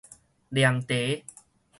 [0.49, 0.95] 涼茶